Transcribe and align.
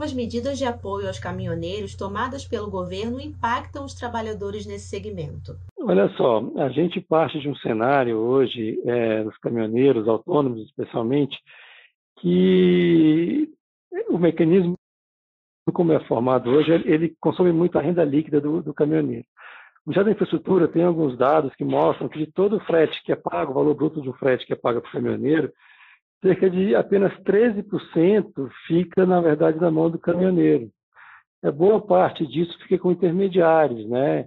novas 0.00 0.14
medidas 0.14 0.56
de 0.56 0.64
apoio 0.64 1.06
aos 1.06 1.18
caminhoneiros 1.18 1.94
tomadas 1.94 2.42
pelo 2.46 2.70
governo 2.70 3.20
impactam 3.20 3.84
os 3.84 3.92
trabalhadores 3.92 4.64
nesse 4.64 4.88
segmento? 4.88 5.52
Olha 5.78 6.08
só, 6.16 6.42
a 6.56 6.70
gente 6.70 7.02
parte 7.02 7.38
de 7.38 7.46
um 7.46 7.54
cenário 7.56 8.16
hoje, 8.16 8.80
é, 8.86 9.22
dos 9.22 9.36
caminhoneiros 9.36 10.08
autônomos 10.08 10.62
especialmente, 10.62 11.36
que 12.18 13.46
o 14.08 14.16
mecanismo 14.16 14.74
como 15.70 15.92
é 15.92 16.00
formado 16.06 16.48
hoje, 16.48 16.72
ele 16.86 17.14
consome 17.20 17.52
muito 17.52 17.78
a 17.78 17.82
renda 17.82 18.02
líquida 18.02 18.40
do, 18.40 18.62
do 18.62 18.72
caminhoneiro. 18.72 19.26
Ministério 19.86 20.06
da 20.06 20.12
Infraestrutura 20.12 20.66
tem 20.66 20.82
alguns 20.82 21.16
dados 21.18 21.54
que 21.54 21.64
mostram 21.64 22.08
que 22.08 22.18
de 22.18 22.32
todo 22.32 22.56
o 22.56 22.60
frete 22.60 23.02
que 23.04 23.12
é 23.12 23.16
pago, 23.16 23.52
o 23.52 23.54
valor 23.54 23.74
bruto 23.74 24.00
um 24.00 24.12
frete 24.14 24.46
que 24.46 24.54
é 24.54 24.56
pago 24.56 24.80
para 24.80 24.88
o 24.88 24.92
caminhoneiro, 24.92 25.52
cerca 26.22 26.50
de 26.50 26.74
apenas 26.74 27.12
13% 27.20 28.50
fica, 28.66 29.06
na 29.06 29.20
verdade, 29.20 29.60
na 29.60 29.70
mão 29.70 29.90
do 29.90 29.98
caminhoneiro. 29.98 30.70
É, 31.42 31.50
boa 31.50 31.80
parte 31.80 32.26
disso 32.26 32.58
fica 32.62 32.78
com 32.78 32.92
intermediários, 32.92 33.88
né? 33.88 34.26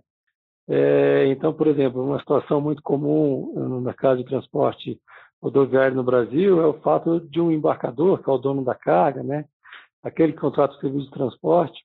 É, 0.67 1.27
então, 1.27 1.53
por 1.53 1.67
exemplo, 1.67 2.03
uma 2.03 2.19
situação 2.19 2.61
muito 2.61 2.81
comum 2.81 3.53
no 3.55 3.81
mercado 3.81 4.17
de 4.17 4.25
transporte 4.25 4.99
rodoviário 5.41 5.95
no 5.95 6.03
Brasil 6.03 6.61
é 6.61 6.65
o 6.65 6.79
fato 6.79 7.19
de 7.19 7.41
um 7.41 7.51
embarcador, 7.51 8.23
que 8.23 8.29
é 8.29 8.33
o 8.33 8.37
dono 8.37 8.63
da 8.63 8.73
carga, 8.73 9.21
né? 9.21 9.45
aquele 10.03 10.33
que 10.33 10.39
contrata 10.39 10.75
o 10.75 10.79
serviço 10.79 11.05
de 11.05 11.11
transporte, 11.11 11.81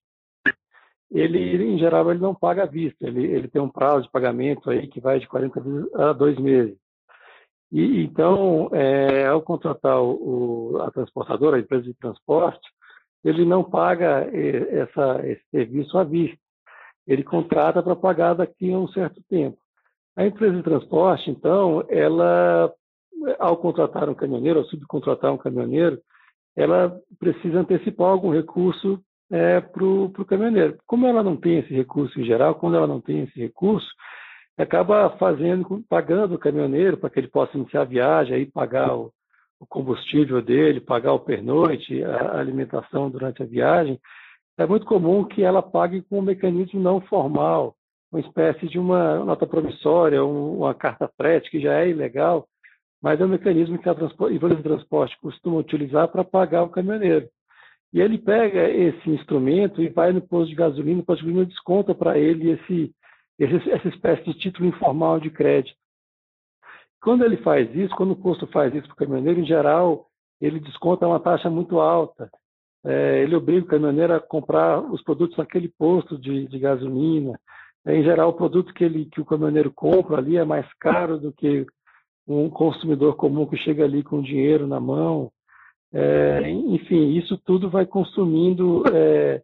ele, 1.11 1.65
em 1.65 1.79
geral, 1.79 2.11
ele 2.11 2.21
não 2.21 2.35
paga 2.35 2.65
à 2.65 2.67
vista, 2.67 3.07
ele, 3.07 3.25
ele 3.25 3.49
tem 3.49 3.63
um 3.63 3.71
prazo 3.71 4.03
de 4.03 4.11
pagamento 4.11 4.69
aí 4.69 4.89
que 4.89 5.01
vai 5.01 5.19
de 5.19 5.29
40 5.29 5.61
a 5.95 6.13
2 6.13 6.39
meses. 6.39 6.77
E, 7.71 8.03
então, 8.03 8.71
é, 8.73 9.27
ao 9.27 9.43
contratar 9.43 10.01
o, 10.01 10.81
a 10.83 10.91
transportadora, 10.91 11.57
a 11.57 11.61
empresa 11.61 11.85
de 11.85 11.95
transporte, 11.95 12.67
ele 13.25 13.45
não 13.45 13.63
paga 13.63 14.29
essa, 14.33 15.21
esse 15.27 15.43
serviço 15.51 15.99
à 15.99 16.05
vista. 16.05 16.39
Ele 17.07 17.23
contrata 17.23 17.83
para 17.83 17.97
pagar 17.97 18.35
daqui 18.35 18.73
a 18.73 18.79
um 18.79 18.89
certo 18.89 19.21
tempo. 19.29 19.59
A 20.17 20.27
empresa 20.27 20.57
de 20.57 20.63
transporte, 20.63 21.31
então, 21.31 21.85
ela, 21.89 22.73
ao 23.39 23.57
contratar 23.57 24.09
um 24.09 24.15
caminhoneiro, 24.15 24.61
ao 24.61 24.65
subcontratar 24.67 25.33
um 25.33 25.39
caminhoneiro, 25.39 26.01
ela 26.57 26.99
precisa 27.19 27.61
antecipar 27.61 28.09
algum 28.09 28.33
recurso 28.33 29.01
é, 29.31 29.61
para 29.61 29.85
o 29.85 30.11
caminhoneiro. 30.27 30.77
Como 30.87 31.07
ela 31.07 31.23
não 31.23 31.37
tem 31.37 31.59
esse 31.59 31.73
recurso 31.73 32.21
em 32.21 32.25
geral, 32.25 32.57
quando 32.57 32.77
ela 32.77 32.87
não 32.87 33.01
tem 33.01 33.23
esse 33.23 33.39
recurso, 33.39 33.89
acaba 34.63 35.11
fazendo, 35.19 35.85
pagando 35.89 36.35
o 36.35 36.39
caminhoneiro 36.39 36.97
para 36.97 37.11
que 37.11 37.21
ele 37.21 37.29
possa 37.29 37.57
iniciar 37.57 37.83
a 37.83 37.85
viagem, 37.85 38.35
aí 38.35 38.47
pagar 38.47 38.95
o, 38.97 39.13
o 39.61 39.67
combustível 39.67 40.43
dele, 40.43 40.81
pagar 40.81 41.13
o 41.13 41.21
pernoite, 41.21 42.03
a, 42.03 42.39
alimentação 42.39 43.11
durante 43.11 43.43
a 43.43 43.47
viagem. 43.47 44.01
É 44.57 44.67
muito 44.67 44.87
comum 44.87 45.25
que 45.25 45.43
ela 45.43 45.63
pague 45.63 46.03
com 46.03 46.19
um 46.19 46.23
mecanismo 46.23 46.81
não 46.81 47.01
formal, 47.03 47.77
uma 48.11 48.21
espécie 48.21 48.67
de 48.67 48.79
uma 48.79 49.25
nota 49.25 49.47
promissória, 49.47 50.25
uma 50.25 50.75
carta 50.75 51.09
frete, 51.17 51.51
que 51.51 51.61
já 51.61 51.75
é 51.81 51.91
ilegal, 51.91 52.47
mas 53.01 53.21
é 53.21 53.25
um 53.25 53.29
mecanismo 53.29 53.79
que 53.79 53.89
a 53.89 53.93
empresa 53.93 54.57
de 54.57 54.63
transporte 54.63 55.17
costuma 55.21 55.59
utilizar 55.59 56.09
para 56.09 56.25
pagar 56.25 56.65
o 56.65 56.71
caminhoneiro. 56.71 57.29
E 57.93 58.01
ele 58.01 58.19
pega 58.19 58.69
esse 58.69 59.09
instrumento 59.09 59.81
e 59.81 59.89
vai 59.89 60.13
no 60.13 60.21
posto 60.21 60.51
de 60.51 60.57
gasolina, 60.57 61.01
o 61.01 61.05
posto 61.05 61.21
de 61.21 61.27
gasolina 61.27 61.47
desconta 61.47 61.95
para 61.95 62.19
ele 62.19 62.51
esse, 62.51 62.93
essa 63.39 63.89
espécie 63.89 64.25
de 64.25 64.35
título 64.35 64.69
informal 64.69 65.21
de 65.21 65.31
crédito. 65.31 65.77
Quando 67.01 67.25
ele 67.25 67.37
faz 67.39 67.73
isso, 67.75 67.95
quando 67.95 68.13
o 68.13 68.17
posto 68.17 68.47
faz 68.49 68.75
isso 68.75 68.87
para 68.89 68.95
o 68.95 68.97
caminhoneiro, 68.97 69.41
em 69.41 69.47
geral, 69.47 70.07
ele 70.41 70.59
desconta 70.61 71.07
uma 71.07 71.21
taxa 71.21 71.49
muito 71.49 71.79
alta. 71.79 72.29
É, 72.85 73.23
ele 73.23 73.37
obriga 73.37 73.65
o 73.65 73.69
caminhoneiro 73.69 74.15
a 74.15 74.21
comprar 74.21 74.81
os 74.81 75.03
produtos 75.03 75.37
naquele 75.37 75.69
posto 75.69 76.19
de, 76.19 76.47
de 76.47 76.59
gasolina. 76.59 77.39
É, 77.87 77.97
em 77.97 78.03
geral, 78.03 78.31
o 78.31 78.35
produto 78.35 78.75
que, 78.75 78.85
ele, 78.85 79.07
que 79.07 79.21
o 79.21 79.25
caminhoneiro 79.25 79.73
compra 79.73 80.19
ali 80.19 80.37
é 80.37 80.45
mais 80.45 80.67
caro 80.75 81.19
do 81.19 81.33
que 81.33 81.67
um 82.27 82.51
consumidor 82.51 83.17
comum 83.17 83.47
que 83.47 83.57
chega 83.57 83.85
ali 83.85 84.03
com 84.03 84.21
dinheiro 84.21 84.67
na 84.67 84.81
mão. 84.81 85.31
É, 85.93 86.51
enfim, 86.51 87.17
isso 87.17 87.39
tudo 87.39 87.71
vai 87.71 87.87
consumindo 87.87 88.83
é, 88.93 89.43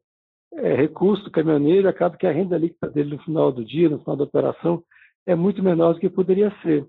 é, 0.57 0.75
recurso 0.75 1.25
do 1.25 1.31
caminhoneiro, 1.31 1.89
acaba 1.89 2.17
que 2.17 2.27
a 2.27 2.33
renda 2.33 2.59
líquida 2.59 2.91
dele 2.91 3.17
no 3.17 3.23
final 3.23 3.53
do 3.53 3.65
dia, 3.65 3.89
no 3.89 3.99
final 4.01 4.17
da 4.17 4.25
operação, 4.25 4.83
é 5.27 5.35
muito 5.35 5.63
menor 5.63 5.95
do 5.95 6.01
que 6.01 6.09
poderia 6.09 6.53
ser. 6.63 6.87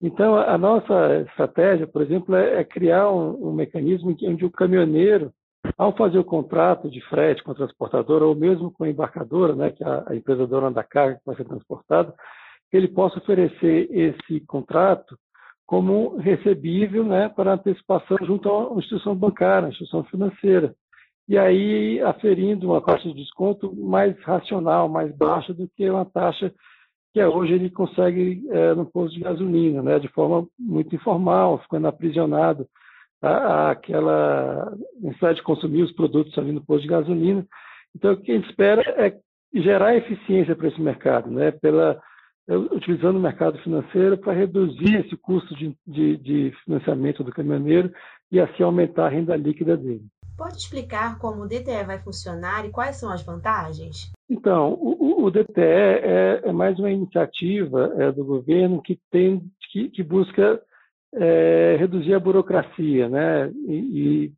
Então, 0.00 0.36
a 0.36 0.58
nossa 0.58 1.22
estratégia, 1.22 1.86
por 1.86 2.02
exemplo, 2.02 2.34
é, 2.34 2.60
é 2.60 2.64
criar 2.64 3.10
um, 3.10 3.48
um 3.48 3.52
mecanismo 3.52 4.14
onde 4.24 4.44
o 4.44 4.50
caminhoneiro, 4.50 5.32
ao 5.76 5.96
fazer 5.96 6.18
o 6.18 6.24
contrato 6.24 6.90
de 6.90 7.00
frete 7.08 7.42
com 7.42 7.52
a 7.52 7.54
transportadora, 7.54 8.24
ou 8.24 8.34
mesmo 8.34 8.70
com 8.70 8.84
a 8.84 8.90
embarcadora, 8.90 9.54
né, 9.54 9.70
que 9.70 9.82
é 9.82 9.86
a, 10.06 10.14
empresa 10.14 10.46
dona 10.46 10.70
da 10.70 10.84
carga 10.84 11.16
que 11.16 11.26
vai 11.26 11.34
ser 11.36 11.44
transportada, 11.44 12.14
ele 12.72 12.88
possa 12.88 13.18
oferecer 13.18 13.88
esse 13.90 14.40
contrato 14.40 15.16
como 15.64 16.16
recebível 16.18 17.04
né, 17.04 17.28
para 17.28 17.54
antecipação 17.54 18.18
junto 18.22 18.48
uma 18.48 18.78
instituição 18.78 19.14
bancária, 19.14 19.66
uma 19.66 19.70
instituição 19.70 20.04
financeira. 20.04 20.74
E 21.28 21.36
aí 21.36 22.00
aferindo 22.02 22.68
uma 22.68 22.80
taxa 22.80 23.08
de 23.08 23.14
desconto 23.14 23.74
mais 23.74 24.16
racional, 24.22 24.88
mais 24.88 25.14
baixa 25.14 25.52
do 25.52 25.68
que 25.76 25.88
uma 25.90 26.04
taxa 26.04 26.52
que 27.12 27.24
hoje 27.24 27.54
ele 27.54 27.70
consegue 27.70 28.46
é, 28.50 28.74
no 28.74 28.84
posto 28.84 29.14
de 29.14 29.20
gasolina, 29.20 29.82
né, 29.82 29.98
de 29.98 30.08
forma 30.08 30.46
muito 30.58 30.94
informal, 30.94 31.58
ficando 31.60 31.88
aprisionado 31.88 32.68
àquela 33.22 34.76
necessidade 35.00 35.38
de 35.38 35.42
consumir 35.42 35.82
os 35.82 35.92
produtos 35.92 36.36
ali 36.38 36.52
no 36.52 36.64
posto 36.64 36.82
de 36.82 36.88
gasolina. 36.88 37.46
Então, 37.94 38.12
o 38.12 38.16
que 38.18 38.30
a 38.30 38.34
gente 38.34 38.50
espera 38.50 38.82
é 38.82 39.16
gerar 39.54 39.96
eficiência 39.96 40.54
para 40.54 40.68
esse 40.68 40.80
mercado, 40.80 41.30
né, 41.30 41.50
pela 41.50 42.00
utilizando 42.48 43.16
o 43.16 43.20
mercado 43.20 43.58
financeiro 43.58 44.16
para 44.16 44.32
reduzir 44.32 45.00
esse 45.00 45.16
custo 45.16 45.54
de, 45.56 45.76
de, 45.86 46.16
de, 46.16 46.52
financiamento 46.64 47.24
do 47.24 47.32
caminhoneiro 47.32 47.92
e 48.30 48.38
assim 48.38 48.62
aumentar 48.62 49.06
a 49.06 49.08
renda 49.08 49.34
líquida 49.36 49.76
dele. 49.76 50.04
Pode 50.36 50.58
explicar 50.58 51.18
como 51.18 51.42
o 51.42 51.48
DTE 51.48 51.84
vai 51.86 51.98
funcionar 51.98 52.66
e 52.66 52.70
quais 52.70 52.96
são 52.96 53.10
as 53.10 53.24
vantagens? 53.24 54.12
Então, 54.28 54.74
o, 54.74 55.24
o 55.24 55.30
DTE 55.30 55.60
é, 55.60 56.42
é, 56.44 56.52
mais 56.52 56.78
uma 56.78 56.90
iniciativa 56.90 57.94
é, 57.96 58.12
do 58.12 58.24
governo 58.24 58.82
que, 58.82 58.98
tem, 59.10 59.40
que, 59.72 59.88
que 59.88 60.02
busca 60.02 60.60
é, 61.14 61.76
reduzir 61.78 62.12
a 62.12 62.20
burocracia, 62.20 63.08
né? 63.08 63.50
E, 63.66 63.74
e, 63.74 64.32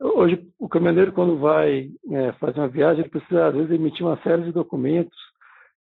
hoje 0.00 0.46
o 0.58 0.68
caminhoneiro 0.68 1.12
quando 1.12 1.38
vai 1.38 1.90
é, 2.10 2.32
fazer 2.32 2.58
uma 2.58 2.68
viagem 2.68 3.00
ele 3.00 3.08
precisa 3.08 3.46
às 3.46 3.54
vezes 3.54 3.70
emitir 3.70 4.04
uma 4.04 4.20
série 4.22 4.42
de 4.42 4.52
documentos 4.52 5.16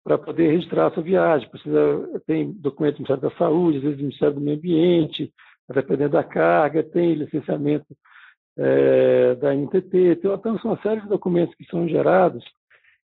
para 0.03 0.17
poder 0.17 0.51
registrar 0.51 0.87
a 0.87 0.91
sua 0.91 1.01
viagem. 1.01 1.49
Precisa, 1.49 2.21
tem 2.27 2.51
documento 2.51 2.95
do 2.95 3.03
Ministério 3.03 3.21
da 3.23 3.37
Saúde, 3.37 3.77
às 3.77 3.83
vezes 3.83 3.97
do 3.97 4.03
Ministério 4.03 4.35
do 4.35 4.41
Meio 4.41 4.57
Ambiente, 4.57 5.33
dependendo 5.73 6.11
da 6.11 6.23
carga, 6.23 6.83
tem 6.83 7.15
licenciamento 7.15 7.87
é, 8.57 9.35
da 9.35 9.53
NTT, 9.53 10.17
tem, 10.17 10.31
são 10.41 10.71
uma 10.71 10.81
série 10.81 11.01
de 11.01 11.07
documentos 11.07 11.55
que 11.55 11.65
são 11.65 11.87
gerados 11.87 12.43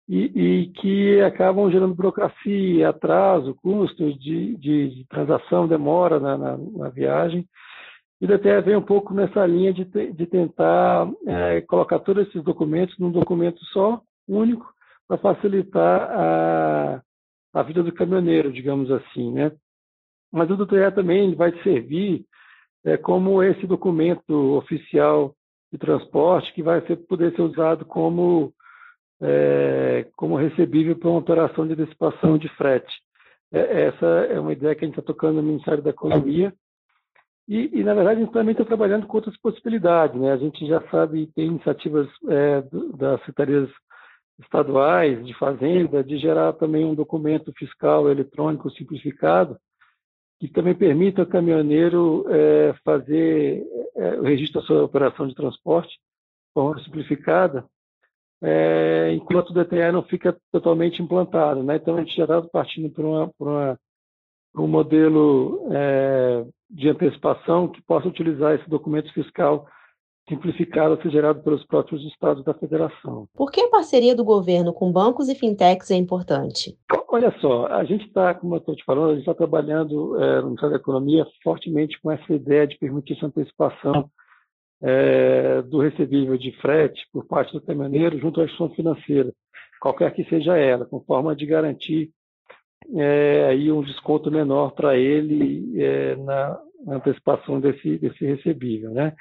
e, 0.07 0.25
e 0.35 0.67
que 0.67 1.21
acabam 1.21 1.69
gerando 1.71 1.95
burocracia, 1.95 2.89
atraso, 2.89 3.55
custo 3.55 4.13
de, 4.13 4.55
de, 4.57 4.89
de 4.95 5.05
transação, 5.07 5.67
demora 5.67 6.19
na, 6.19 6.37
na, 6.37 6.57
na, 6.57 6.89
viagem. 6.89 7.47
E 8.21 8.31
até 8.31 8.61
vem 8.61 8.75
um 8.75 8.81
pouco 8.81 9.13
nessa 9.13 9.45
linha 9.45 9.73
de, 9.73 9.83
de 9.83 10.25
tentar 10.25 11.09
é, 11.27 11.61
colocar 11.61 11.99
todos 11.99 12.27
esses 12.27 12.43
documentos 12.43 12.97
num 12.97 13.11
documento 13.11 13.59
só, 13.65 14.01
único, 14.27 14.65
para 15.07 15.17
facilitar 15.17 16.09
a, 16.11 17.01
a 17.53 17.63
vida 17.63 17.83
do 17.83 17.91
caminhoneiro, 17.91 18.51
digamos 18.51 18.89
assim, 18.91 19.31
né? 19.31 19.51
Mas 20.31 20.49
o 20.49 20.57
DTE 20.57 20.91
também 20.93 21.35
vai 21.35 21.51
servir 21.61 22.25
é, 22.85 22.95
como 22.97 23.41
esse 23.41 23.65
documento 23.65 24.55
oficial 24.55 25.33
de 25.71 25.77
transporte 25.79 26.53
que 26.53 26.61
vai 26.61 26.85
ser, 26.85 26.95
poder 27.07 27.35
ser 27.35 27.41
usado 27.41 27.83
como, 27.83 28.53
é, 29.19 30.07
como 30.15 30.37
recebível 30.37 30.95
para 30.95 31.09
uma 31.09 31.19
operação 31.19 31.65
de 31.65 31.73
antecipação 31.73 32.37
de 32.37 32.47
frete. 32.49 32.93
É, 33.51 33.87
essa 33.87 34.05
é 34.05 34.39
uma 34.39 34.53
ideia 34.53 34.75
que 34.75 34.85
a 34.85 34.87
gente 34.87 34.99
está 34.99 35.05
tocando 35.05 35.37
no 35.37 35.43
Ministério 35.43 35.81
da 35.81 35.89
Economia. 35.89 36.53
E, 37.47 37.79
e, 37.79 37.83
na 37.83 37.93
verdade, 37.93 38.21
a 38.21 38.23
gente 38.23 38.33
também 38.33 38.51
está 38.53 38.63
trabalhando 38.63 39.07
com 39.07 39.17
outras 39.17 39.37
possibilidades. 39.37 40.19
Né? 40.19 40.31
A 40.31 40.37
gente 40.37 40.65
já 40.67 40.81
sabe, 40.89 41.27
tem 41.35 41.47
iniciativas 41.47 42.07
é, 42.29 42.63
das 42.97 43.19
secretarias 43.21 43.69
estaduais 44.39 45.25
de 45.25 45.33
fazenda 45.35 46.03
de 46.03 46.17
gerar 46.17 46.53
também 46.53 46.85
um 46.85 46.93
documento 46.93 47.51
fiscal 47.53 48.09
eletrônico 48.09 48.69
simplificado 48.71 49.57
que 50.39 50.47
também 50.47 50.75
permita 50.75 51.21
ao 51.21 51.27
caminhoneiro 51.27 52.25
é, 52.29 52.73
fazer 52.83 53.63
é, 53.95 54.15
o 54.19 54.23
registro 54.23 54.61
da 54.61 54.67
sua 54.67 54.83
operação 54.83 55.27
de 55.27 55.35
transporte 55.35 55.89
de 55.89 56.53
forma 56.53 56.81
simplificada, 56.83 57.65
é, 58.41 59.13
enquanto 59.13 59.49
o 59.49 59.53
DTE 59.53 59.91
não 59.91 60.03
fica 60.03 60.37
totalmente 60.51 61.01
implantado. 61.01 61.63
Né? 61.63 61.77
Então, 61.77 61.95
a 61.95 61.99
gente 61.99 62.15
já 62.15 62.23
está 62.23 62.41
partindo 62.41 62.89
para, 62.89 63.05
uma, 63.05 63.31
uma, 63.39 63.79
um 64.55 64.67
modelo 64.67 65.67
é, 65.71 66.45
de 66.69 66.89
antecipação 66.89 67.67
que 67.67 67.81
possa 67.81 68.07
utilizar 68.07 68.55
esse 68.55 68.69
documento 68.69 69.11
fiscal 69.13 69.67
simplificado 70.27 70.95
a 70.95 71.01
ser 71.01 71.11
gerado 71.11 71.43
pelos 71.43 71.63
próprios 71.65 72.03
estados 72.05 72.43
da 72.43 72.53
federação. 72.53 73.27
Por 73.33 73.51
que 73.51 73.61
a 73.61 73.69
parceria 73.69 74.15
do 74.15 74.23
governo 74.23 74.73
com 74.73 74.91
bancos 74.91 75.29
e 75.29 75.35
fintechs 75.35 75.91
é 75.91 75.95
importante? 75.95 76.77
Olha 77.09 77.33
só, 77.39 77.67
a 77.67 77.83
gente 77.83 78.05
está, 78.07 78.33
como 78.33 78.55
eu 78.55 78.59
estou 78.59 78.75
te 78.75 78.83
falando, 78.83 79.11
a 79.11 79.13
gente 79.13 79.21
está 79.21 79.33
trabalhando 79.33 80.21
é, 80.21 80.37
no 80.37 80.47
Ministério 80.47 80.71
da 80.71 80.81
Economia 80.81 81.25
fortemente 81.43 81.99
com 82.01 82.11
essa 82.11 82.33
ideia 82.33 82.67
de 82.67 82.77
permitir 82.77 83.13
essa 83.13 83.27
antecipação 83.27 84.09
é, 84.81 85.61
do 85.61 85.79
recebível 85.79 86.37
de 86.37 86.51
frete 86.59 87.07
por 87.11 87.25
parte 87.25 87.53
do 87.53 87.61
caminhoneiro 87.61 88.19
junto 88.19 88.41
à 88.41 88.43
instituição 88.43 88.75
financeira, 88.75 89.31
qualquer 89.79 90.13
que 90.13 90.23
seja 90.25 90.57
ela, 90.57 90.85
com 90.85 90.99
forma 91.01 91.35
de 91.35 91.45
garantir 91.45 92.11
é, 92.93 93.45
aí 93.49 93.71
um 93.71 93.81
desconto 93.81 94.29
menor 94.29 94.71
para 94.71 94.97
ele 94.97 95.81
é, 95.81 96.15
na, 96.17 96.59
na, 96.85 96.95
antecipação 96.97 97.59
desse, 97.59 97.97
desse 97.97 98.25
recebível, 98.25 98.91
né? 98.91 99.13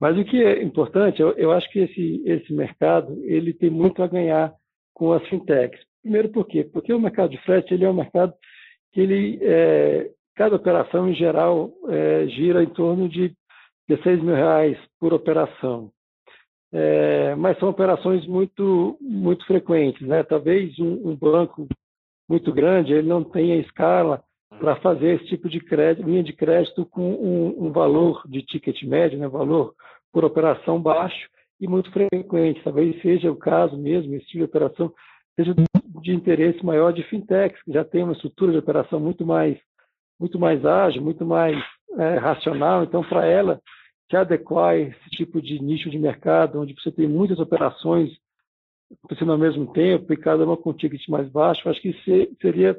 Mas 0.00 0.18
o 0.18 0.24
que 0.24 0.42
é 0.42 0.62
importante, 0.62 1.20
eu, 1.20 1.32
eu, 1.32 1.52
acho 1.52 1.70
que 1.70 1.80
esse, 1.80 2.22
esse 2.26 2.52
mercado 2.52 3.22
ele 3.24 3.52
tem 3.52 3.70
muito 3.70 4.02
a 4.02 4.06
ganhar 4.06 4.52
com 4.92 5.12
as 5.12 5.26
fintechs. 5.28 5.80
Primeiro 6.02 6.28
por 6.28 6.46
quê? 6.46 6.64
Porque 6.64 6.92
o 6.92 7.00
mercado 7.00 7.30
de 7.30 7.38
frete 7.38 7.72
ele 7.72 7.84
é 7.84 7.90
um 7.90 7.94
mercado 7.94 8.34
que 8.92 9.00
ele, 9.00 9.38
é, 9.42 10.10
cada 10.34 10.56
operação 10.56 11.08
em 11.08 11.14
geral 11.14 11.72
é, 11.88 12.26
gira 12.28 12.62
em 12.62 12.68
torno 12.68 13.08
de 13.08 13.32
16 13.88 14.22
mil 14.22 14.34
reais 14.34 14.78
por 15.00 15.12
operação. 15.12 15.90
É, 16.72 17.34
mas 17.36 17.58
são 17.58 17.68
operações 17.68 18.26
muito, 18.26 18.98
muito 19.00 19.46
frequentes. 19.46 20.06
Né? 20.06 20.22
Talvez 20.24 20.78
um, 20.78 21.10
um 21.10 21.16
banco 21.16 21.68
muito 22.28 22.52
grande 22.52 22.92
ele 22.92 23.08
não 23.08 23.22
tenha 23.22 23.56
escala 23.56 24.22
para 24.58 24.76
fazer 24.76 25.16
esse 25.16 25.26
tipo 25.26 25.48
de 25.48 25.60
crédito, 25.60 26.06
linha 26.06 26.22
de 26.22 26.32
crédito 26.32 26.86
com 26.86 27.12
um, 27.12 27.66
um 27.66 27.72
valor 27.72 28.22
de 28.26 28.42
ticket 28.42 28.82
médio, 28.84 29.18
né? 29.18 29.28
valor 29.28 29.74
por 30.12 30.24
operação 30.24 30.80
baixo 30.80 31.28
e 31.60 31.66
muito 31.66 31.90
frequente. 31.90 32.62
Talvez 32.62 33.00
seja 33.02 33.30
o 33.30 33.36
caso 33.36 33.76
mesmo, 33.76 34.14
esse 34.14 34.26
tipo 34.26 34.38
de 34.38 34.44
operação 34.44 34.92
seja 35.36 35.54
de 36.02 36.12
interesse 36.12 36.64
maior 36.64 36.92
de 36.92 37.02
fintechs, 37.04 37.60
que 37.62 37.72
já 37.72 37.84
tem 37.84 38.04
uma 38.04 38.12
estrutura 38.12 38.52
de 38.52 38.58
operação 38.58 39.00
muito 39.00 39.26
mais, 39.26 39.58
muito 40.18 40.38
mais 40.38 40.64
ágil, 40.64 41.02
muito 41.02 41.26
mais 41.26 41.56
é, 41.98 42.16
racional. 42.16 42.84
Então, 42.84 43.02
para 43.02 43.26
ela 43.26 43.60
se 44.10 44.16
adequar 44.16 44.70
a 44.70 44.78
esse 44.78 45.10
tipo 45.10 45.40
de 45.40 45.60
nicho 45.60 45.90
de 45.90 45.98
mercado, 45.98 46.60
onde 46.60 46.74
você 46.74 46.92
tem 46.92 47.08
muitas 47.08 47.38
operações 47.38 48.10
acontecendo 48.98 49.32
ao 49.32 49.38
mesmo 49.38 49.72
tempo 49.72 50.12
e 50.12 50.16
cada 50.16 50.44
uma 50.44 50.56
com 50.56 50.72
ticket 50.72 51.08
mais 51.08 51.28
baixo, 51.28 51.68
acho 51.68 51.80
que 51.80 51.92
seria 52.40 52.78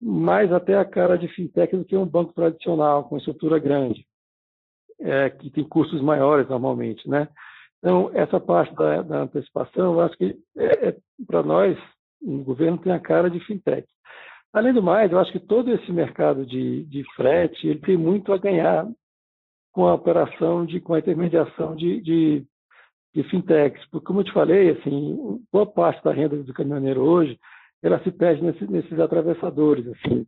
mais 0.00 0.52
até 0.52 0.76
a 0.76 0.84
cara 0.84 1.16
de 1.16 1.28
fintech 1.28 1.76
do 1.76 1.84
que 1.84 1.96
um 1.96 2.06
banco 2.06 2.32
tradicional, 2.32 3.04
com 3.04 3.18
estrutura 3.18 3.58
grande, 3.58 4.06
é, 5.00 5.30
que 5.30 5.50
tem 5.50 5.64
custos 5.64 6.00
maiores 6.00 6.48
normalmente, 6.48 7.08
né? 7.08 7.28
Então, 7.78 8.10
essa 8.14 8.38
parte 8.38 8.74
da, 8.74 9.02
da 9.02 9.22
antecipação, 9.22 9.94
eu 9.94 10.00
acho 10.00 10.16
que 10.16 10.36
é, 10.56 10.88
é, 10.88 10.96
para 11.26 11.42
nós, 11.42 11.78
o 12.22 12.38
governo 12.44 12.78
tem 12.78 12.92
a 12.92 13.00
cara 13.00 13.30
de 13.30 13.40
fintech. 13.40 13.86
Além 14.52 14.72
do 14.72 14.82
mais, 14.82 15.10
eu 15.10 15.18
acho 15.18 15.32
que 15.32 15.40
todo 15.40 15.70
esse 15.70 15.90
mercado 15.92 16.44
de, 16.44 16.84
de 16.84 17.04
frete, 17.14 17.68
ele 17.68 17.80
tem 17.80 17.96
muito 17.96 18.32
a 18.32 18.38
ganhar 18.38 18.86
com 19.72 19.86
a 19.86 19.94
operação 19.94 20.66
de, 20.66 20.80
com 20.80 20.94
a 20.94 20.98
intermediação 20.98 21.74
de, 21.74 22.00
de, 22.00 22.44
de 23.14 23.22
fintechs. 23.30 23.82
Porque, 23.90 24.06
como 24.06 24.20
eu 24.20 24.24
te 24.24 24.32
falei, 24.32 24.70
assim, 24.70 25.40
boa 25.52 25.66
parte 25.66 26.02
da 26.02 26.12
renda 26.12 26.36
do 26.42 26.52
caminhoneiro 26.52 27.00
hoje, 27.00 27.38
ela 27.82 28.02
se 28.02 28.10
perde 28.10 28.42
nesse, 28.42 28.70
nesses 28.70 28.98
atravessadores, 28.98 29.86
assim. 29.88 30.26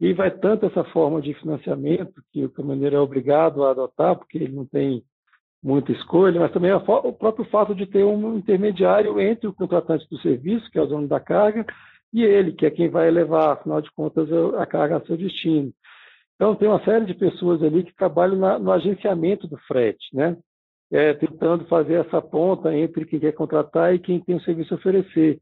E 0.00 0.12
vai 0.12 0.30
tanto 0.30 0.66
essa 0.66 0.84
forma 0.84 1.22
de 1.22 1.32
financiamento 1.34 2.22
que 2.32 2.44
o 2.44 2.50
caminhoneiro 2.50 2.96
é 2.96 3.00
obrigado 3.00 3.64
a 3.64 3.70
adotar, 3.70 4.16
porque 4.16 4.36
ele 4.36 4.52
não 4.52 4.66
tem 4.66 5.02
muita 5.62 5.92
escolha, 5.92 6.40
mas 6.40 6.52
também 6.52 6.72
o 6.72 7.12
próprio 7.12 7.44
fato 7.46 7.74
de 7.74 7.86
ter 7.86 8.04
um 8.04 8.36
intermediário 8.36 9.20
entre 9.20 9.46
o 9.46 9.52
contratante 9.52 10.08
do 10.10 10.18
serviço, 10.18 10.68
que 10.70 10.78
é 10.78 10.82
o 10.82 10.86
dono 10.86 11.06
da 11.06 11.20
carga, 11.20 11.64
e 12.12 12.22
ele, 12.22 12.52
que 12.52 12.66
é 12.66 12.70
quem 12.70 12.90
vai 12.90 13.10
levar, 13.10 13.52
afinal 13.52 13.80
de 13.80 13.90
contas, 13.92 14.28
a 14.58 14.66
carga 14.66 14.96
a 14.96 15.06
seu 15.06 15.16
destino. 15.16 15.72
Então, 16.34 16.56
tem 16.56 16.68
uma 16.68 16.84
série 16.84 17.04
de 17.06 17.14
pessoas 17.14 17.62
ali 17.62 17.84
que 17.84 17.94
trabalham 17.94 18.36
na, 18.36 18.58
no 18.58 18.72
agenciamento 18.72 19.46
do 19.46 19.56
frete, 19.58 20.04
né? 20.12 20.36
É, 20.90 21.14
tentando 21.14 21.64
fazer 21.66 22.04
essa 22.04 22.20
ponta 22.20 22.76
entre 22.76 23.06
quem 23.06 23.20
quer 23.20 23.32
contratar 23.32 23.94
e 23.94 23.98
quem 23.98 24.20
tem 24.20 24.34
o 24.34 24.42
serviço 24.42 24.74
a 24.74 24.76
oferecer. 24.76 25.38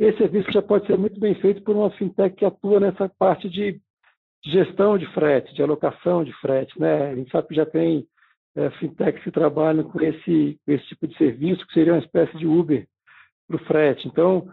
Esse 0.00 0.16
serviço 0.16 0.50
já 0.50 0.62
pode 0.62 0.86
ser 0.86 0.96
muito 0.96 1.20
bem 1.20 1.34
feito 1.34 1.62
por 1.62 1.76
uma 1.76 1.90
fintech 1.90 2.34
que 2.34 2.46
atua 2.46 2.80
nessa 2.80 3.06
parte 3.06 3.50
de 3.50 3.78
gestão 4.42 4.96
de 4.96 5.04
frete, 5.12 5.54
de 5.54 5.62
alocação 5.62 6.24
de 6.24 6.32
frete. 6.40 6.80
Né? 6.80 7.10
A 7.10 7.14
gente 7.14 7.30
sabe 7.30 7.48
que 7.48 7.54
já 7.54 7.66
tem 7.66 8.06
é, 8.56 8.70
fintechs 8.70 9.22
que 9.22 9.30
trabalham 9.30 9.84
com 9.84 10.00
esse, 10.00 10.58
com 10.64 10.72
esse 10.72 10.86
tipo 10.86 11.06
de 11.06 11.14
serviço, 11.18 11.66
que 11.66 11.74
seria 11.74 11.92
uma 11.92 11.98
espécie 11.98 12.34
de 12.38 12.46
Uber 12.46 12.86
para 13.46 13.56
o 13.56 13.64
frete. 13.66 14.08
Então, 14.08 14.50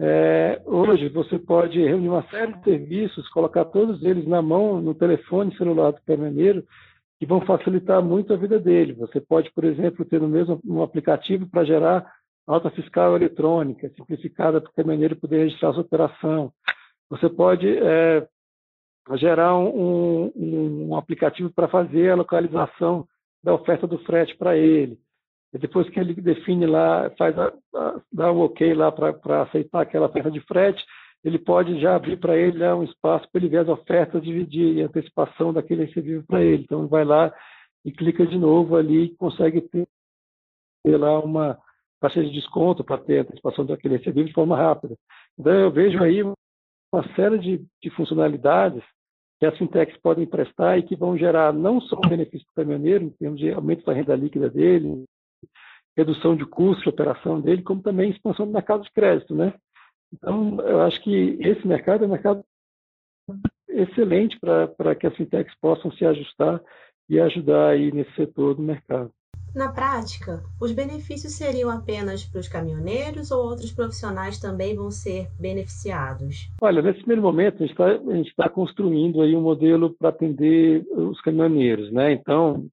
é, 0.00 0.60
hoje 0.66 1.08
você 1.10 1.38
pode 1.38 1.80
reunir 1.80 2.08
uma 2.08 2.28
série 2.28 2.54
de 2.54 2.64
serviços, 2.64 3.28
colocar 3.28 3.66
todos 3.66 4.02
eles 4.02 4.26
na 4.26 4.42
mão, 4.42 4.80
no 4.80 4.96
telefone 4.96 5.56
celular 5.56 5.92
do 5.92 6.02
caminhoneiro, 6.04 6.64
que 7.20 7.26
vão 7.26 7.40
facilitar 7.42 8.02
muito 8.02 8.32
a 8.32 8.36
vida 8.36 8.58
dele. 8.58 8.94
Você 8.94 9.20
pode, 9.20 9.48
por 9.52 9.62
exemplo, 9.62 10.04
ter 10.04 10.20
no 10.20 10.26
mesmo 10.26 10.60
um 10.66 10.82
aplicativo 10.82 11.48
para 11.48 11.62
gerar 11.62 12.17
nota 12.48 12.70
fiscal 12.70 13.14
eletrônica, 13.14 13.90
simplificada 13.90 14.58
para 14.58 14.70
o 14.70 14.74
caminhoneiro 14.74 15.16
poder 15.16 15.44
registrar 15.44 15.74
sua 15.74 15.82
operação. 15.82 16.50
Você 17.10 17.28
pode 17.28 17.68
é, 17.68 18.26
gerar 19.16 19.54
um, 19.58 20.32
um, 20.34 20.88
um 20.88 20.96
aplicativo 20.96 21.50
para 21.50 21.68
fazer 21.68 22.10
a 22.10 22.16
localização 22.16 23.06
da 23.44 23.52
oferta 23.52 23.86
do 23.86 23.98
frete 23.98 24.34
para 24.36 24.56
ele. 24.56 24.98
E 25.52 25.58
depois 25.58 25.88
que 25.90 26.00
ele 26.00 26.14
define 26.14 26.66
lá, 26.66 27.10
faz 27.18 27.38
a, 27.38 27.52
a, 27.74 28.00
dá 28.10 28.32
o 28.32 28.40
ok 28.40 28.72
lá 28.72 28.90
para 28.90 29.42
aceitar 29.42 29.82
aquela 29.82 30.06
oferta 30.06 30.30
de 30.30 30.40
frete, 30.40 30.82
ele 31.22 31.38
pode 31.38 31.78
já 31.80 31.96
abrir 31.96 32.16
para 32.16 32.34
ele 32.34 32.66
um 32.68 32.84
espaço 32.84 33.28
para 33.30 33.40
ele 33.40 33.50
ver 33.50 33.58
as 33.58 33.68
ofertas, 33.68 34.22
dividir 34.22 34.76
e 34.76 34.82
antecipação 34.82 35.52
daquele 35.52 35.84
recebível 35.84 36.24
para 36.26 36.42
ele. 36.42 36.62
Então 36.62 36.80
ele 36.80 36.88
vai 36.88 37.04
lá 37.04 37.30
e 37.84 37.92
clica 37.92 38.26
de 38.26 38.38
novo 38.38 38.74
ali 38.74 39.04
e 39.04 39.16
consegue 39.16 39.60
ter, 39.60 39.86
ter 40.82 40.96
lá 40.96 41.18
uma 41.18 41.58
taxa 42.00 42.22
de 42.22 42.30
desconto 42.30 42.84
para 42.84 42.98
ter 42.98 43.20
antecipação 43.20 43.64
daquele 43.64 43.96
recebível 43.96 44.28
de 44.28 44.34
forma 44.34 44.56
rápida. 44.56 44.96
Então 45.38 45.52
eu 45.52 45.70
vejo 45.70 46.02
aí 46.02 46.22
uma 46.22 47.14
série 47.14 47.38
de, 47.38 47.64
de 47.82 47.90
funcionalidades 47.90 48.82
que 49.38 49.46
as 49.46 49.56
fintechs 49.56 49.96
podem 49.98 50.26
prestar 50.26 50.78
e 50.78 50.82
que 50.82 50.96
vão 50.96 51.16
gerar 51.16 51.52
não 51.52 51.80
só 51.80 51.96
um 51.96 52.08
benefício 52.08 52.46
para 52.46 52.62
o 52.62 52.66
caminhoneiro, 52.66 53.04
em 53.04 53.10
termos 53.10 53.38
de 53.38 53.52
aumento 53.52 53.84
da 53.84 53.92
renda 53.92 54.16
líquida 54.16 54.50
dele, 54.50 55.04
redução 55.96 56.36
de 56.36 56.44
custos 56.44 56.82
de 56.82 56.88
operação 56.88 57.40
dele, 57.40 57.62
como 57.62 57.82
também 57.82 58.10
expansão 58.10 58.46
do 58.46 58.52
mercado 58.52 58.82
de 58.82 58.90
crédito, 58.90 59.34
né? 59.34 59.54
Então, 60.12 60.60
eu 60.60 60.82
acho 60.82 61.00
que 61.02 61.36
esse 61.40 61.66
mercado 61.66 62.04
é 62.04 62.06
um 62.06 62.10
mercado 62.10 62.44
excelente 63.68 64.38
para 64.40 64.94
que 64.94 65.06
as 65.06 65.14
fintechs 65.16 65.54
possam 65.60 65.92
se 65.92 66.04
ajustar 66.04 66.60
e 67.08 67.20
ajudar 67.20 67.70
aí 67.70 67.92
nesse 67.92 68.12
setor 68.14 68.54
do 68.54 68.62
mercado. 68.62 69.12
Na 69.54 69.70
prática, 69.72 70.42
os 70.60 70.72
benefícios 70.72 71.34
seriam 71.34 71.70
apenas 71.70 72.24
para 72.24 72.40
os 72.40 72.48
caminhoneiros 72.48 73.30
ou 73.30 73.44
outros 73.44 73.72
profissionais 73.72 74.38
também 74.38 74.76
vão 74.76 74.90
ser 74.90 75.28
beneficiados? 75.40 76.50
Olha, 76.60 76.82
nesse 76.82 77.00
primeiro 77.00 77.22
momento, 77.22 77.62
a 77.62 77.66
gente 77.66 78.28
está 78.28 78.44
tá 78.44 78.48
construindo 78.48 79.20
aí 79.20 79.34
um 79.34 79.42
modelo 79.42 79.94
para 79.98 80.10
atender 80.10 80.84
os 80.92 81.20
caminhoneiros, 81.22 81.90
né? 81.92 82.12
Então, 82.12 82.68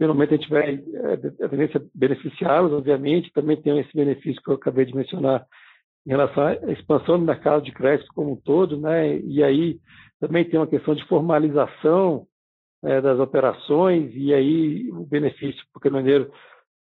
Finalmente 0.00 0.32
a 0.32 0.36
gente 0.38 0.48
vai 0.48 0.76
é, 0.76 1.44
a 1.44 1.48
tendência 1.50 1.84
beneficiá-los, 1.94 2.72
obviamente, 2.72 3.30
também 3.34 3.60
tem 3.60 3.78
esse 3.78 3.94
benefício 3.94 4.40
que 4.42 4.50
eu 4.50 4.54
acabei 4.54 4.86
de 4.86 4.96
mencionar 4.96 5.44
em 6.06 6.10
relação 6.10 6.42
à 6.42 6.54
expansão 6.72 7.18
do 7.18 7.26
mercado 7.26 7.62
de 7.62 7.70
crédito 7.70 8.08
como 8.14 8.32
um 8.32 8.36
todo, 8.36 8.80
né? 8.80 9.18
E 9.18 9.44
aí 9.44 9.78
também 10.18 10.48
tem 10.48 10.58
uma 10.58 10.66
questão 10.66 10.94
de 10.94 11.06
formalização 11.06 12.26
é, 12.82 13.00
das 13.00 13.18
operações 13.18 14.10
e 14.14 14.32
aí 14.32 14.90
o 14.90 15.04
benefício 15.04 15.62
para 15.72 15.78
o 15.78 15.80
caminhoneiro 15.80 16.32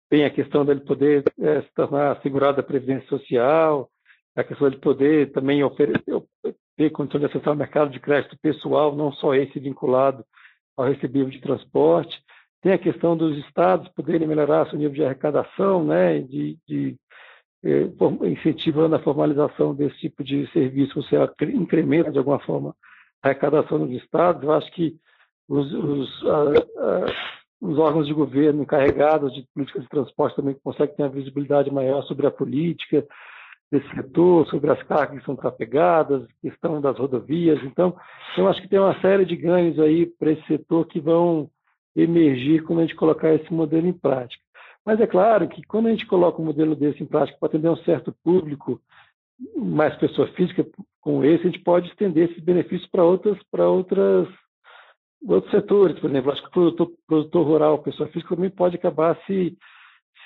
tem 0.09 0.23
a 0.25 0.29
questão 0.29 0.65
dele 0.65 0.81
poder 0.81 1.23
é, 1.39 1.61
se 1.61 1.73
tornar 1.73 2.21
segurado 2.21 2.57
da 2.57 2.63
previdência 2.63 3.07
social, 3.07 3.89
a 4.35 4.43
questão 4.43 4.69
de 4.69 4.77
poder 4.77 5.31
também 5.31 5.63
oferecer, 5.63 6.21
ter 6.75 6.89
condição 6.91 7.19
de 7.19 7.25
acessar 7.25 7.53
o 7.53 7.57
mercado 7.57 7.89
de 7.89 7.99
crédito 7.99 8.37
pessoal, 8.41 8.95
não 8.95 9.11
só 9.13 9.33
esse 9.33 9.59
vinculado 9.59 10.23
ao 10.77 10.85
recebível 10.85 11.29
de 11.29 11.39
transporte. 11.39 12.21
Tem 12.61 12.73
a 12.73 12.77
questão 12.77 13.15
dos 13.15 13.37
estados 13.45 13.87
poderem 13.89 14.27
melhorar 14.27 14.67
seu 14.69 14.77
nível 14.77 14.93
de 14.93 15.03
arrecadação, 15.03 15.83
né, 15.85 16.19
de, 16.19 16.57
de 16.67 16.95
eh, 17.63 17.87
incentivando 18.23 18.95
a 18.95 19.03
formalização 19.03 19.73
desse 19.73 19.97
tipo 19.97 20.23
de 20.23 20.51
serviço, 20.51 21.01
você 21.01 21.15
incrementa 21.53 22.11
de 22.11 22.17
alguma 22.17 22.39
forma 22.39 22.75
a 23.23 23.29
arrecadação 23.29 23.79
dos 23.79 23.91
estados. 24.01 24.43
Eu 24.43 24.51
acho 24.51 24.71
que 24.71 24.95
os, 25.47 25.71
os, 25.73 26.25
a, 26.25 26.41
a, 26.79 27.05
os 27.61 27.77
órgãos 27.77 28.07
de 28.07 28.13
governo 28.13 28.63
encarregados 28.63 29.33
de 29.33 29.45
políticas 29.53 29.83
de 29.83 29.89
transporte 29.89 30.35
também 30.35 30.55
conseguem 30.63 30.95
ter 30.95 31.03
uma 31.03 31.09
visibilidade 31.09 31.71
maior 31.71 32.03
sobre 32.03 32.27
a 32.27 32.31
política 32.31 33.05
desse 33.71 33.87
setor, 33.95 34.47
sobre 34.47 34.71
as 34.71 34.81
cargas 34.83 35.19
que 35.19 35.25
são 35.25 35.35
trafegadas, 35.35 36.27
questão 36.41 36.79
das 36.79 36.97
rodovias. 36.97 37.59
Então, 37.63 37.95
eu 38.37 38.47
acho 38.47 38.61
que 38.61 38.67
tem 38.67 38.79
uma 38.79 38.99
série 39.01 39.25
de 39.25 39.35
ganhos 39.35 39.79
aí 39.79 40.05
para 40.05 40.31
esse 40.31 40.45
setor 40.45 40.85
que 40.85 40.99
vão 40.99 41.49
emergir 41.95 42.63
quando 42.63 42.79
a 42.79 42.81
gente 42.83 42.95
colocar 42.95 43.33
esse 43.33 43.51
modelo 43.51 43.87
em 43.87 43.93
prática. 43.93 44.43
Mas 44.85 44.99
é 44.99 45.07
claro 45.07 45.47
que 45.47 45.63
quando 45.63 45.87
a 45.87 45.91
gente 45.91 46.05
coloca 46.05 46.39
um 46.39 46.45
modelo 46.45 46.75
desse 46.75 47.01
em 47.01 47.07
prática 47.07 47.37
para 47.39 47.47
atender 47.47 47.69
um 47.69 47.77
certo 47.77 48.13
público, 48.23 48.79
mais 49.55 49.95
pessoa 49.95 50.27
física, 50.29 50.65
com 51.01 51.23
esse, 51.23 51.41
a 51.41 51.51
gente 51.51 51.63
pode 51.63 51.89
estender 51.89 52.29
esses 52.29 52.43
benefícios 52.43 52.89
para 52.89 53.03
outras, 53.03 53.37
para 53.51 53.67
outras 53.67 54.27
outros 55.27 55.51
setores, 55.51 55.99
por 55.99 56.09
exemplo, 56.09 56.31
acho 56.31 56.41
que 56.41 56.47
o 56.47 56.51
produtor, 56.51 56.91
produtor 57.07 57.45
rural, 57.45 57.79
pessoa 57.79 58.09
física, 58.09 58.35
também 58.35 58.49
pode 58.49 58.75
acabar 58.75 59.17
se, 59.25 59.57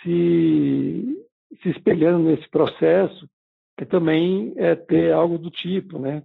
se, 0.02 1.28
se 1.62 1.70
espelhando 1.70 2.30
nesse 2.30 2.50
processo 2.50 3.28
e 3.80 3.86
também 3.86 4.54
é, 4.58 4.76
ter 4.76 5.14
algo 5.14 5.38
do 5.38 5.50
tipo, 5.50 5.98
né? 6.00 6.24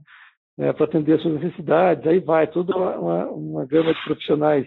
É, 0.56 0.72
para 0.72 0.84
atender 0.84 1.14
as 1.14 1.22
suas 1.22 1.40
necessidades. 1.40 2.06
Aí 2.06 2.20
vai 2.20 2.46
toda 2.46 2.76
uma, 2.76 3.26
uma 3.26 3.66
gama 3.66 3.92
de 3.92 4.04
profissionais, 4.04 4.66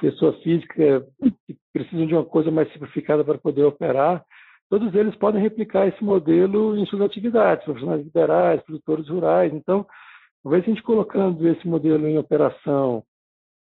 pessoa 0.00 0.32
física, 0.42 1.04
que 1.46 1.56
precisam 1.72 2.06
de 2.06 2.14
uma 2.14 2.24
coisa 2.24 2.50
mais 2.50 2.72
simplificada 2.72 3.24
para 3.24 3.38
poder 3.38 3.64
operar. 3.64 4.24
Todos 4.70 4.94
eles 4.94 5.16
podem 5.16 5.42
replicar 5.42 5.88
esse 5.88 6.04
modelo 6.04 6.76
em 6.76 6.86
suas 6.86 7.02
atividades, 7.02 7.64
profissionais 7.64 8.04
liberais, 8.04 8.62
produtores 8.62 9.08
rurais. 9.08 9.52
Então, 9.52 9.86
talvez 10.42 10.62
a 10.62 10.66
gente 10.66 10.82
colocando 10.82 11.48
esse 11.48 11.66
modelo 11.66 12.06
em 12.06 12.18
operação 12.18 13.02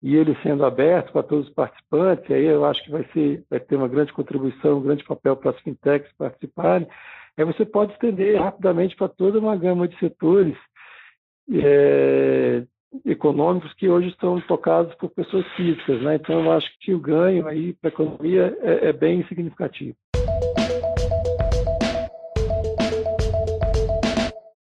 e 0.01 0.15
ele 0.15 0.37
sendo 0.43 0.65
aberto 0.65 1.11
para 1.11 1.23
todos 1.23 1.47
os 1.47 1.53
participantes, 1.53 2.29
aí 2.29 2.45
eu 2.45 2.65
acho 2.65 2.83
que 2.83 2.91
vai, 2.91 3.03
ser, 3.13 3.43
vai 3.49 3.59
ter 3.59 3.75
uma 3.75 3.87
grande 3.87 4.13
contribuição, 4.13 4.77
um 4.77 4.83
grande 4.83 5.03
papel 5.03 5.35
para 5.35 5.51
as 5.51 5.59
fintechs 5.61 6.11
participarem, 6.17 6.87
aí 7.35 7.45
você 7.45 7.65
pode 7.65 7.93
estender 7.93 8.39
rapidamente 8.39 8.95
para 8.95 9.07
toda 9.07 9.39
uma 9.39 9.55
gama 9.55 9.87
de 9.87 9.97
setores 9.99 10.55
é, 11.51 12.63
econômicos 13.05 13.73
que 13.73 13.89
hoje 13.89 14.09
estão 14.09 14.39
tocados 14.41 14.93
por 14.95 15.09
pessoas 15.09 15.45
físicas. 15.55 16.01
Né? 16.01 16.15
Então, 16.15 16.43
eu 16.43 16.51
acho 16.51 16.67
que 16.79 16.93
o 16.93 16.99
ganho 16.99 17.47
aí 17.47 17.73
para 17.73 17.89
a 17.89 17.93
economia 17.93 18.57
é, 18.61 18.89
é 18.89 18.93
bem 18.93 19.25
significativo. 19.27 19.95